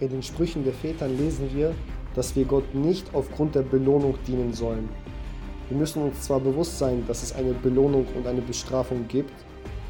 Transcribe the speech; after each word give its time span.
In 0.00 0.08
den 0.08 0.22
Sprüchen 0.22 0.64
der 0.64 0.72
Vätern 0.72 1.18
lesen 1.18 1.50
wir, 1.54 1.74
dass 2.14 2.34
wir 2.34 2.46
Gott 2.46 2.74
nicht 2.74 3.04
aufgrund 3.12 3.54
der 3.54 3.60
Belohnung 3.60 4.14
dienen 4.26 4.54
sollen. 4.54 4.88
Wir 5.68 5.76
müssen 5.76 6.02
uns 6.02 6.22
zwar 6.22 6.40
bewusst 6.40 6.78
sein, 6.78 7.04
dass 7.06 7.22
es 7.22 7.34
eine 7.34 7.52
Belohnung 7.52 8.06
und 8.16 8.26
eine 8.26 8.40
Bestrafung 8.40 9.06
gibt, 9.08 9.34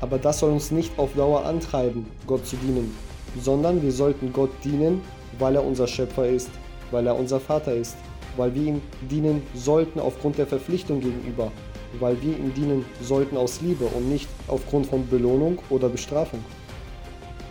aber 0.00 0.18
das 0.18 0.40
soll 0.40 0.50
uns 0.50 0.72
nicht 0.72 0.98
auf 0.98 1.14
Dauer 1.14 1.44
antreiben, 1.44 2.06
Gott 2.26 2.44
zu 2.44 2.56
dienen, 2.56 2.92
sondern 3.40 3.80
wir 3.82 3.92
sollten 3.92 4.32
Gott 4.32 4.50
dienen, 4.64 5.00
weil 5.38 5.54
er 5.54 5.64
unser 5.64 5.86
Schöpfer 5.86 6.28
ist, 6.28 6.50
weil 6.90 7.06
er 7.06 7.16
unser 7.16 7.38
Vater 7.38 7.72
ist, 7.72 7.96
weil 8.36 8.52
wir 8.52 8.62
ihm 8.62 8.80
dienen 9.08 9.44
sollten 9.54 10.00
aufgrund 10.00 10.38
der 10.38 10.48
Verpflichtung 10.48 11.00
gegenüber, 11.00 11.52
weil 12.00 12.20
wir 12.20 12.36
ihm 12.36 12.52
dienen 12.52 12.84
sollten 13.00 13.36
aus 13.36 13.60
Liebe 13.60 13.84
und 13.84 14.08
nicht 14.08 14.28
aufgrund 14.48 14.88
von 14.88 15.06
Belohnung 15.06 15.58
oder 15.70 15.88
Bestrafung. 15.88 16.40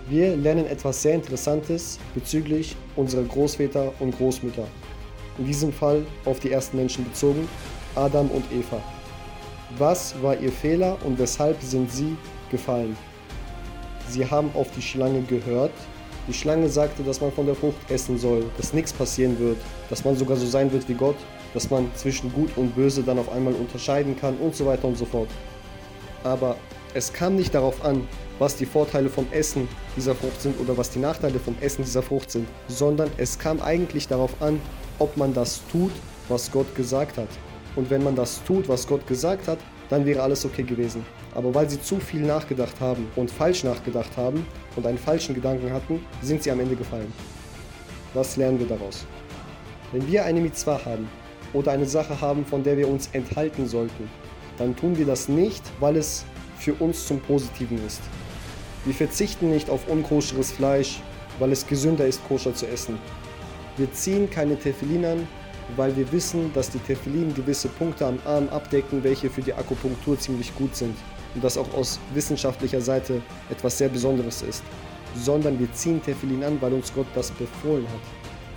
Wir 0.09 0.35
lernen 0.35 0.65
etwas 0.65 1.03
sehr 1.03 1.13
Interessantes 1.13 1.99
bezüglich 2.15 2.75
unserer 2.95 3.21
Großväter 3.21 3.93
und 3.99 4.17
Großmütter. 4.17 4.67
In 5.37 5.45
diesem 5.45 5.71
Fall 5.71 6.03
auf 6.25 6.39
die 6.39 6.51
ersten 6.51 6.77
Menschen 6.77 7.03
bezogen, 7.03 7.47
Adam 7.93 8.27
und 8.31 8.43
Eva. 8.51 8.81
Was 9.77 10.19
war 10.19 10.35
ihr 10.35 10.51
Fehler 10.51 10.97
und 11.03 11.19
weshalb 11.19 11.61
sind 11.61 11.91
sie 11.91 12.17
gefallen? 12.49 12.97
Sie 14.07 14.25
haben 14.25 14.49
auf 14.55 14.71
die 14.75 14.81
Schlange 14.81 15.21
gehört. 15.21 15.73
Die 16.27 16.33
Schlange 16.33 16.69
sagte, 16.69 17.03
dass 17.03 17.21
man 17.21 17.31
von 17.31 17.45
der 17.45 17.53
Frucht 17.53 17.91
essen 17.91 18.17
soll, 18.17 18.45
dass 18.57 18.73
nichts 18.73 18.91
passieren 18.91 19.37
wird, 19.37 19.57
dass 19.91 20.03
man 20.03 20.15
sogar 20.15 20.37
so 20.37 20.47
sein 20.47 20.71
wird 20.71 20.89
wie 20.89 20.95
Gott, 20.95 21.17
dass 21.53 21.69
man 21.69 21.87
zwischen 21.93 22.33
Gut 22.33 22.49
und 22.55 22.73
Böse 22.73 23.03
dann 23.03 23.19
auf 23.19 23.31
einmal 23.31 23.53
unterscheiden 23.53 24.19
kann 24.19 24.37
und 24.37 24.55
so 24.55 24.65
weiter 24.65 24.87
und 24.87 24.97
so 24.97 25.05
fort. 25.05 25.29
Aber 26.23 26.55
es 26.93 27.13
kam 27.13 27.35
nicht 27.35 27.53
darauf 27.53 27.83
an, 27.85 28.07
was 28.39 28.55
die 28.55 28.65
Vorteile 28.65 29.09
vom 29.09 29.27
Essen 29.31 29.67
dieser 29.95 30.15
Frucht 30.15 30.41
sind 30.41 30.59
oder 30.59 30.77
was 30.77 30.89
die 30.89 30.99
Nachteile 30.99 31.39
vom 31.39 31.55
Essen 31.61 31.83
dieser 31.83 32.01
Frucht 32.01 32.31
sind, 32.31 32.47
sondern 32.67 33.11
es 33.17 33.37
kam 33.37 33.61
eigentlich 33.61 34.07
darauf 34.07 34.41
an, 34.41 34.59
ob 34.97 35.15
man 35.17 35.33
das 35.33 35.61
tut, 35.71 35.91
was 36.29 36.51
Gott 36.51 36.73
gesagt 36.75 37.17
hat. 37.17 37.27
Und 37.75 37.89
wenn 37.89 38.03
man 38.03 38.15
das 38.15 38.43
tut, 38.43 38.67
was 38.67 38.87
Gott 38.87 39.05
gesagt 39.07 39.47
hat, 39.47 39.59
dann 39.89 40.05
wäre 40.05 40.21
alles 40.21 40.45
okay 40.45 40.63
gewesen. 40.63 41.05
Aber 41.35 41.53
weil 41.53 41.69
sie 41.69 41.81
zu 41.81 41.99
viel 41.99 42.21
nachgedacht 42.21 42.79
haben 42.79 43.07
und 43.15 43.29
falsch 43.29 43.63
nachgedacht 43.63 44.17
haben 44.17 44.45
und 44.75 44.85
einen 44.85 44.97
falschen 44.97 45.35
Gedanken 45.35 45.71
hatten, 45.71 46.03
sind 46.21 46.43
sie 46.43 46.51
am 46.51 46.59
Ende 46.59 46.75
gefallen. 46.75 47.11
Was 48.13 48.35
lernen 48.35 48.59
wir 48.59 48.67
daraus? 48.67 49.05
Wenn 49.91 50.07
wir 50.07 50.25
eine 50.25 50.41
Mitzvah 50.41 50.83
haben 50.85 51.07
oder 51.53 51.71
eine 51.71 51.85
Sache 51.85 52.19
haben, 52.19 52.45
von 52.45 52.63
der 52.63 52.77
wir 52.77 52.87
uns 52.87 53.09
enthalten 53.13 53.67
sollten, 53.67 54.09
dann 54.57 54.75
tun 54.75 54.97
wir 54.97 55.05
das 55.05 55.29
nicht, 55.29 55.63
weil 55.79 55.95
es 55.95 56.25
für 56.59 56.73
uns 56.75 57.07
zum 57.07 57.19
Positiven 57.21 57.83
ist. 57.85 58.01
Wir 58.85 58.93
verzichten 58.93 59.49
nicht 59.49 59.69
auf 59.69 59.87
unkoscheres 59.87 60.51
Fleisch, 60.51 61.01
weil 61.39 61.51
es 61.51 61.65
gesünder 61.65 62.05
ist, 62.05 62.25
koscher 62.27 62.53
zu 62.53 62.67
essen. 62.67 62.97
Wir 63.77 63.91
ziehen 63.93 64.29
keine 64.29 64.59
Tefillin 64.59 65.05
an, 65.05 65.27
weil 65.75 65.95
wir 65.95 66.11
wissen, 66.11 66.51
dass 66.53 66.69
die 66.69 66.79
Tefillin 66.79 67.33
gewisse 67.33 67.69
Punkte 67.69 68.05
am 68.05 68.19
Arm 68.25 68.49
abdecken, 68.49 69.03
welche 69.03 69.29
für 69.29 69.41
die 69.41 69.53
Akupunktur 69.53 70.19
ziemlich 70.19 70.53
gut 70.55 70.75
sind 70.75 70.95
und 71.35 71.43
das 71.43 71.57
auch 71.57 71.73
aus 71.73 71.99
wissenschaftlicher 72.13 72.81
Seite 72.81 73.21
etwas 73.49 73.77
sehr 73.77 73.89
Besonderes 73.89 74.41
ist. 74.41 74.63
Sondern 75.15 75.59
wir 75.59 75.71
ziehen 75.73 76.01
Tefillin 76.03 76.43
an, 76.43 76.61
weil 76.61 76.73
uns 76.73 76.93
Gott 76.93 77.07
das 77.15 77.31
befohlen 77.31 77.87
hat. 77.87 78.01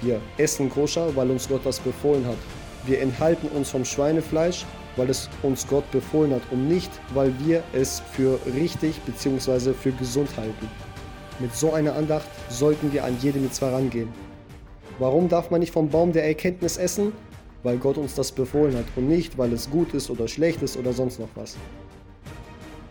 Wir 0.02 0.20
essen 0.36 0.68
koscher, 0.68 1.14
weil 1.14 1.30
uns 1.30 1.48
Gott 1.48 1.64
das 1.64 1.78
befohlen 1.78 2.26
hat. 2.26 2.38
Wir 2.86 3.00
enthalten 3.00 3.48
uns 3.48 3.70
vom 3.70 3.84
Schweinefleisch, 3.84 4.66
weil 4.96 5.10
es 5.10 5.28
uns 5.42 5.66
Gott 5.66 5.90
befohlen 5.90 6.34
hat 6.34 6.42
und 6.50 6.68
nicht, 6.68 6.90
weil 7.14 7.32
wir 7.44 7.62
es 7.72 8.00
für 8.12 8.38
richtig 8.54 9.00
bzw. 9.02 9.72
für 9.72 9.92
gesund 9.92 10.28
halten. 10.36 10.68
Mit 11.38 11.54
so 11.54 11.72
einer 11.72 11.96
Andacht 11.96 12.28
sollten 12.48 12.92
wir 12.92 13.04
an 13.04 13.16
jede 13.20 13.38
Mitzvah 13.38 13.70
rangehen. 13.70 14.08
Warum 14.98 15.28
darf 15.28 15.50
man 15.50 15.60
nicht 15.60 15.72
vom 15.72 15.88
Baum 15.88 16.12
der 16.12 16.24
Erkenntnis 16.24 16.76
essen? 16.76 17.12
Weil 17.62 17.78
Gott 17.78 17.96
uns 17.96 18.14
das 18.14 18.32
befohlen 18.32 18.76
hat 18.76 18.84
und 18.96 19.08
nicht, 19.08 19.38
weil 19.38 19.52
es 19.52 19.70
gut 19.70 19.94
ist 19.94 20.10
oder 20.10 20.28
schlecht 20.28 20.62
ist 20.62 20.76
oder 20.76 20.92
sonst 20.92 21.18
noch 21.18 21.28
was. 21.34 21.56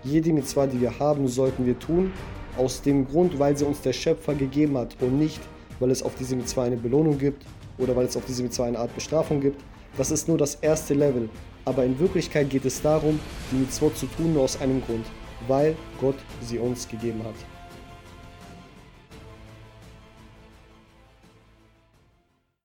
Jede 0.04 0.34
Mitzvah, 0.34 0.66
die 0.66 0.82
wir 0.82 0.98
haben, 0.98 1.28
sollten 1.28 1.66
wir 1.66 1.78
tun, 1.78 2.12
aus 2.58 2.82
dem 2.82 3.08
Grund, 3.08 3.38
weil 3.38 3.56
sie 3.56 3.66
uns 3.66 3.82
der 3.82 3.94
Schöpfer 3.94 4.34
gegeben 4.34 4.78
hat 4.78 4.96
und 5.00 5.20
nicht, 5.20 5.40
weil 5.80 5.92
es 5.92 6.02
auf 6.02 6.16
diese 6.16 6.36
Mitzvah 6.36 6.64
eine 6.64 6.78
Belohnung 6.78 7.18
gibt 7.18 7.46
oder 7.82 7.96
weil 7.96 8.06
es 8.06 8.16
auf 8.16 8.26
diese 8.26 8.44
Mitzvah 8.44 8.66
eine 8.66 8.80
Art 8.80 8.94
Bestrafung 8.96 9.42
gibt. 9.42 9.62
Das 9.98 10.12
ist 10.12 10.28
nur 10.28 10.38
das 10.38 10.56
erste 10.56 10.94
Level. 10.94 11.30
Aber 11.66 11.84
in 11.84 12.00
Wirklichkeit 12.00 12.50
geht 12.50 12.66
es 12.66 12.82
darum, 12.82 13.20
die 13.52 13.58
Mitzvot 13.58 13.98
zu 13.98 14.06
tun 14.06 14.34
nur 14.34 14.44
aus 14.44 14.60
einem 14.62 14.82
Grund, 14.86 15.06
weil 15.48 15.76
Gott 16.00 16.16
sie 16.42 16.60
uns 16.60 16.88
gegeben 16.88 17.22
hat. 17.24 17.36